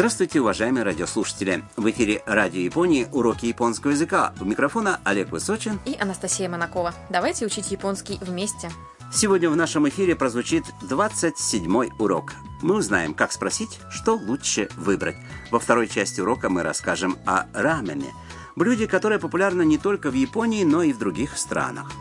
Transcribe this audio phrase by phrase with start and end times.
[0.00, 1.62] Здравствуйте, уважаемые радиослушатели!
[1.76, 4.32] В эфире Радио Японии уроки японского языка.
[4.40, 6.94] У микрофона Олег Высочин и Анастасия Монакова.
[7.10, 8.70] Давайте учить японский вместе.
[9.12, 12.32] Сегодня в нашем эфире прозвучит 27-й урок.
[12.62, 15.16] Мы узнаем, как спросить, что лучше выбрать.
[15.50, 18.14] Во второй части урока мы расскажем о рамене,
[18.56, 21.92] блюде, которое популярно не только в Японии, но и в других странах.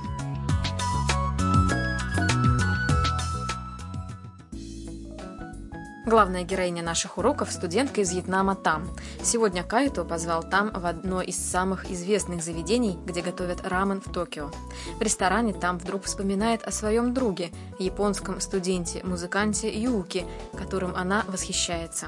[6.09, 8.89] Главная героиня наших уроков– студентка из Вьетнама Там.
[9.21, 14.49] Сегодня Кайто позвал Там в одно из самых известных заведений, где готовят рамен в Токио.
[14.97, 20.25] В ресторане Там вдруг вспоминает о своем друге, японском студенте-музыканте Юки,
[20.57, 22.07] которым она восхищается.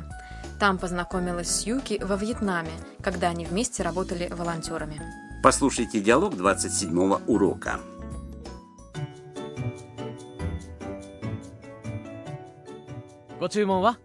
[0.59, 2.71] Там познакомилась с Юки во Вьетнаме,
[3.03, 4.99] когда они вместе работали волонтерами.
[5.43, 7.79] Послушайте диалог 27 урока.
[13.40, 13.98] ご注文は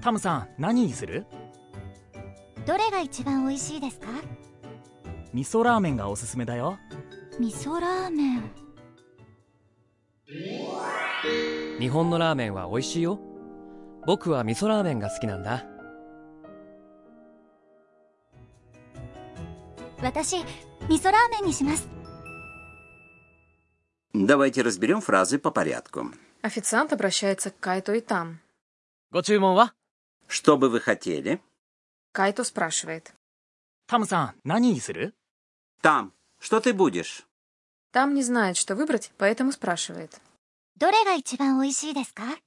[0.00, 1.26] タムさん何にする
[2.66, 4.06] どれが一番美味しいですか
[5.32, 6.78] 味噌ラーメンがおすすめだよ
[7.38, 8.50] 味噌ラーメン
[11.80, 13.18] 日本のラーメンは美味しいよ
[14.06, 15.64] 僕は味噌ラーメンが好きなんだ
[20.02, 20.36] 私
[20.88, 21.88] 味噌ラーメンにします
[24.14, 26.10] Давайте разберем фразы по порядку.
[26.43, 28.41] Официант обращается к Кайто и там.
[29.11, 29.69] «Гочуймон
[30.27, 31.41] «Что бы вы хотели?»
[32.11, 33.13] Кайто спрашивает.
[33.87, 34.81] «Там-сан, нани
[35.79, 37.25] «Там, что ты будешь?»
[37.91, 40.19] Там не знает, что выбрать, поэтому спрашивает.
[40.75, 42.37] Доре га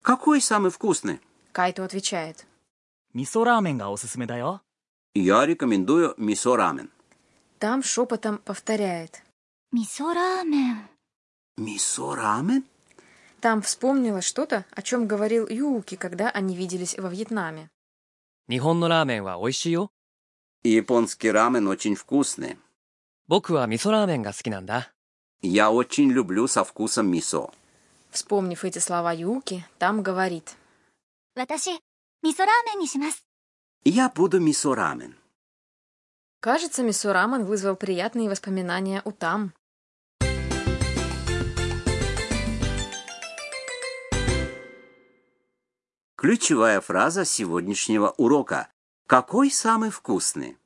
[0.00, 1.20] «Какой самый вкусный?»
[1.52, 2.46] Кайто отвечает.
[3.12, 4.62] «Мисо рамен га осусуме да
[5.12, 6.90] «Я рекомендую мисо рамен».
[7.58, 9.22] Там шепотом повторяет.
[9.70, 10.88] «Мисо рамен».
[11.58, 12.64] «Мисо рамен?»
[13.44, 17.68] Там вспомнила что-то, о чем говорил Юуки, когда они виделись во Вьетнаме.
[18.48, 19.36] «Нихонно рамен ва
[20.62, 22.56] «Японский рамен очень вкусный».
[25.42, 27.50] «Я очень люблю со вкусом мисо».
[28.10, 30.56] Вспомнив эти слова Юуки, там говорит.
[33.84, 35.16] «Я буду мисо рамен».
[36.40, 39.52] Кажется, мисо рамен вызвал приятные воспоминания у там.
[46.24, 48.68] Ключевая фраза сегодняшнего урока.
[49.06, 50.56] Какой самый вкусный?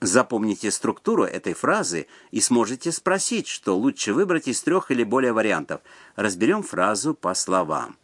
[0.00, 5.80] Запомните структуру этой фразы и сможете спросить, что лучше выбрать из трех или более вариантов.
[6.14, 7.98] Разберем фразу по словам.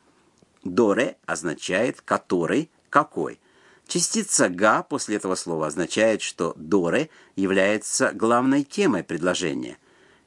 [0.65, 3.39] «Доре» означает «который», «какой».
[3.87, 9.79] Частица «га» после этого слова означает, что «доре» является главной темой предложения.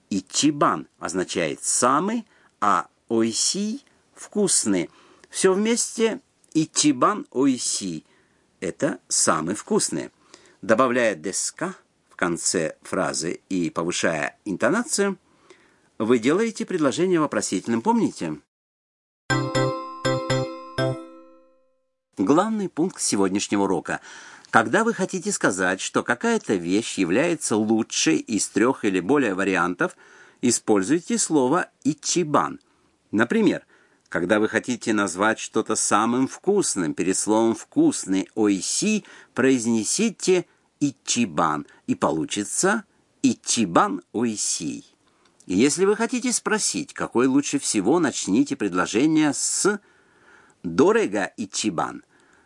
[0.10, 2.26] И чибан означает «самый»,
[2.62, 3.82] а «ойси»–
[4.16, 4.90] «вкусный».
[5.30, 6.22] Все вместе
[6.54, 8.06] «ичибан ойси»–
[8.60, 10.10] это «самый вкусный».
[10.62, 11.76] Добавляя «деска»
[12.10, 15.18] в конце фразы и повышая интонацию,
[16.00, 18.38] вы делаете предложение вопросительным, помните?
[22.18, 24.02] Главный пункт сегодняшнего урока.
[24.50, 29.96] Когда вы хотите сказать, что какая-то вещь является лучшей из трех или более вариантов,
[30.42, 32.60] используйте слово «ичибан».
[33.12, 33.66] Например,
[34.10, 39.04] когда вы хотите назвать что-то самым вкусным, перед словом «вкусный» «ойси»
[39.34, 40.46] произнесите
[40.80, 42.86] «ичибан» и получится
[43.22, 44.86] «ичибан ойси».
[45.46, 49.80] Если вы хотите спросить, какой лучше всего, начните предложение с
[50.64, 52.04] «дорега ичибан».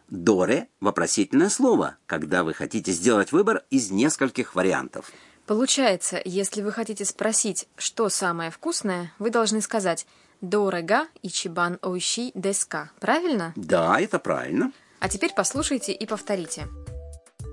[0.10, 5.12] «Доре»– вопросительное слово, когда вы хотите сделать выбор из нескольких вариантов.
[5.46, 10.06] Получается, если вы хотите спросить, что самое вкусное, вы должны сказать
[10.41, 13.53] Дорога и чибан Оищи Деска, правильно?
[13.56, 14.72] Да, это правильно.
[15.00, 16.68] А теперь послушайте и повторите.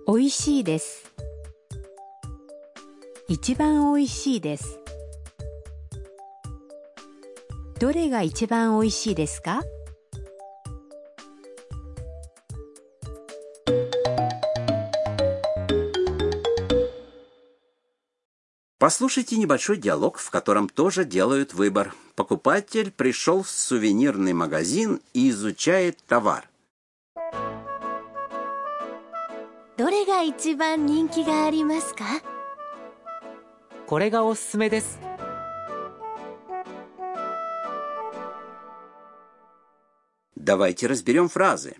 [0.06, 1.02] Оищи дес.
[3.28, 4.62] Ичибан оищи дес.
[7.78, 9.60] Доре га ичибан оищи деска?
[18.78, 21.94] Послушайте небольшой диалог, в котором тоже делают выбор.
[22.17, 26.49] Покупатель пришел в сувенирный магазин и изучает товар.
[29.75, 32.03] どれが一番人気がありますか
[33.87, 34.99] これがおすすめです
[40.37, 41.77] Давайте разберем фразы.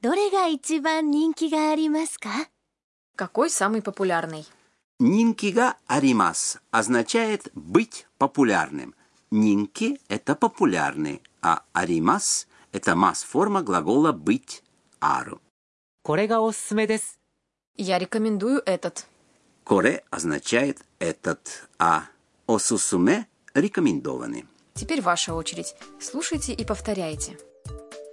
[0.00, 2.30] どれが一番人気がありますか
[3.16, 4.46] Какой самый популярный?
[4.98, 8.94] Нинкига аримас означает быть популярным.
[9.35, 14.63] Нинки– это популярный, а аримас– это масс-форма глагола «быть»–
[15.01, 15.41] ару.
[17.75, 19.05] Я рекомендую этот.
[19.65, 22.05] Коре означает «этот», а
[22.47, 24.45] осусуме– рекомендованный.
[24.73, 25.75] Теперь ваша очередь.
[25.99, 27.37] Слушайте и повторяйте.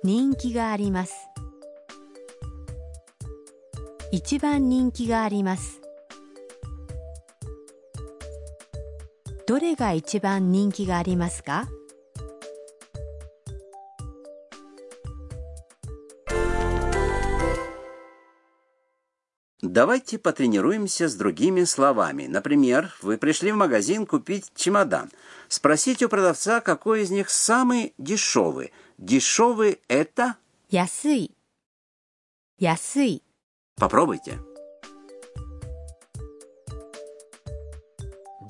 [0.03, 1.11] Нинки га аримас.
[4.11, 5.82] Ичибан нинки га аримас.
[9.48, 11.68] どれが一番人気がありますか
[19.62, 22.28] Давайте потренируемся с другими словами.
[22.28, 25.12] Например, вы пришли в магазин купить чемодан.
[25.50, 28.72] Спросите у продавца, какой из них самый дешевый.
[28.98, 30.36] Дешевый – это...
[30.70, 31.32] 安い
[32.60, 33.24] 安い
[33.78, 34.40] Попробуйте.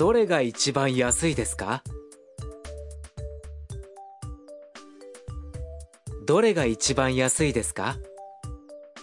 [0.02, 1.84] どれが一番安いですか
[6.26, 7.96] どれが一番安いですか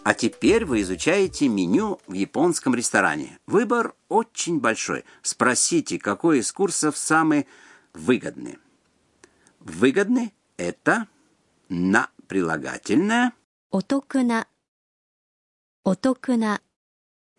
[0.06, 3.38] А теперь вы изучаете меню в японском ресторане.
[3.46, 5.06] Выбор очень большой.
[5.22, 7.46] Спросите, какой из курсов самый
[7.94, 8.58] выгодный.
[9.60, 11.08] Выгодный – это
[11.70, 13.32] на прилагательное.
[13.70, 14.46] お得な
[15.84, 16.60] お得な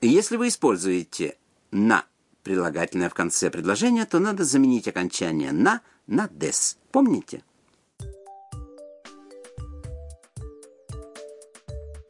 [0.02, 1.38] И Если вы используете
[1.72, 2.06] на
[2.44, 6.78] прилагательное в конце предложения, то надо заменить окончание на на des.
[6.92, 7.44] Помните?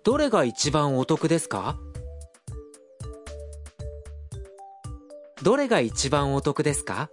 [0.04, 1.80] どれが一番お得ですか
[5.42, 7.10] どれが一番お得ですか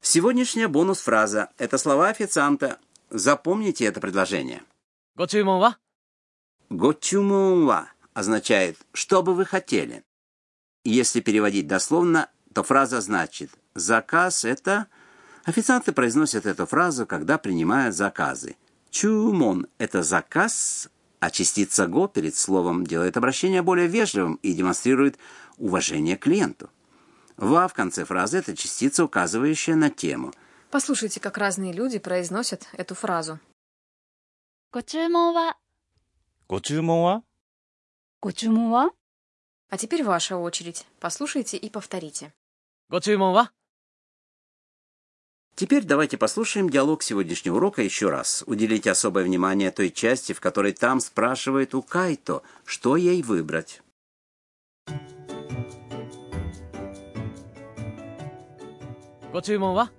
[0.00, 2.78] Сегодняшняя бонус-фраза – это слова официанта.
[3.10, 4.62] Запомните это предложение.
[5.16, 5.78] ご注文は
[6.70, 10.04] Гочумунва означает «что бы вы хотели».
[10.84, 14.86] Если переводить дословно, то фраза значит «заказ» — это...
[15.44, 18.56] Официанты произносят эту фразу, когда принимают заказы.
[18.90, 20.88] Чумон — это заказ,
[21.18, 25.18] а частица «го» перед словом делает обращение более вежливым и демонстрирует
[25.58, 26.70] уважение к клиенту.
[27.36, 30.32] «Ва» в конце фразы — это частица, указывающая на тему.
[30.70, 33.38] Послушайте, как разные люди произносят эту фразу.
[34.72, 35.58] ご注文は
[36.48, 37.22] ご注文は
[38.20, 38.90] ご注文は
[39.70, 40.86] А теперь ваша очередь.
[41.00, 42.32] Послушайте и повторите.
[42.90, 43.52] ご注文は
[45.54, 48.42] Теперь давайте послушаем диалог сегодняшнего урока еще раз.
[48.46, 53.82] Уделите особое внимание той части, в которой там спрашивает у Кайто, что ей выбрать.
[59.32, 59.90] ご注文は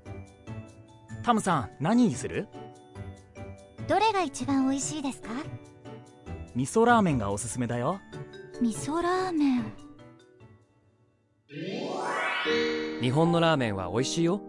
[1.23, 2.47] タムさん何にする
[3.87, 5.29] どれが一番美味しいですか
[6.57, 7.99] 味噌ラーメンがおすすめだよ
[8.61, 9.73] 味噌ラーメン
[13.01, 14.41] 日本のラーメンは美味しいよ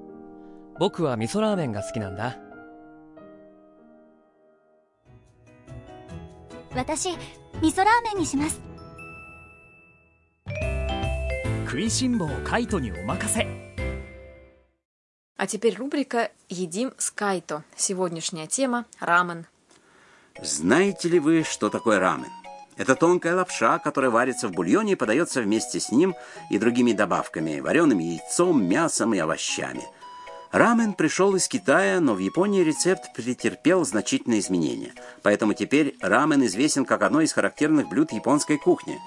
[0.79, 2.39] 僕は味噌ラーメンが好きなんだ
[6.75, 7.19] 私味
[7.73, 8.61] 噌ラーメンにします
[11.67, 13.65] 食いしん坊カイトにお任せ
[15.37, 17.65] А теперь рубрика «Едим с Кайто».
[17.77, 19.47] Сегодняшняя тема – рамен.
[20.42, 22.32] Знаете ли вы, что такое рамен?
[22.78, 26.16] Это тонкая лапша, которая варится в бульоне и подается вместе с ним
[26.50, 29.84] и другими добавками– вареным яйцом, мясом и овощами.
[30.54, 34.94] Рамен пришел из Китая, но в Японии рецепт претерпел значительные изменения.
[35.24, 38.98] Поэтому теперь рамен известен как одно из характерных блюд японской кухни.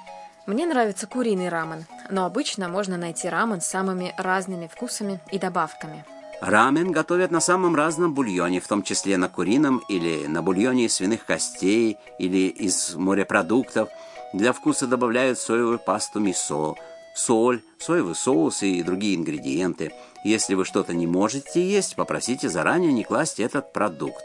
[0.47, 6.05] Мне нравится куриный рамен, но обычно можно найти рамен с самыми разными вкусами и добавками.
[6.43, 10.95] Рамен готовят на самом разном бульоне, в том числе на курином или на бульоне из
[10.95, 13.89] свиных костей или из морепродуктов.
[14.33, 16.75] Для вкуса добавляют соевую пасту мисо,
[17.15, 19.93] соль, соевый соус и другие ингредиенты.
[20.25, 24.25] Если вы что-то не можете есть, попросите заранее не класть этот продукт.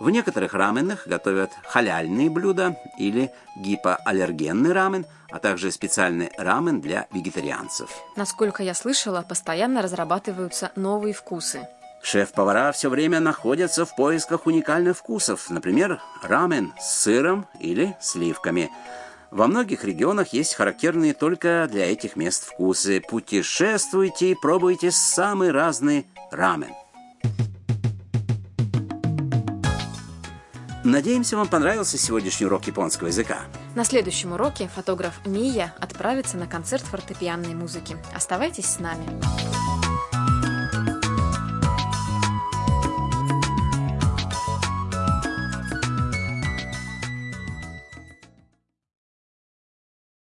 [0.00, 7.90] В некоторых раменах готовят халяльные блюда или гипоаллергенный рамен, а также специальный рамен для вегетарианцев.
[8.16, 11.66] Насколько я слышала, постоянно разрабатываются новые вкусы.
[12.00, 18.70] Шеф-повара все время находятся в поисках уникальных вкусов, например, рамен с сыром или сливками.
[19.32, 23.02] Во многих регионах есть характерные только для этих мест вкусы.
[23.06, 26.70] Путешествуйте и пробуйте самый разный рамен.
[30.88, 33.40] Надеемся, вам понравился сегодняшний урок японского языка.
[33.74, 37.96] На следующем уроке фотограф Мия отправится на концерт фортепианной музыки.
[38.14, 39.04] Оставайтесь с нами.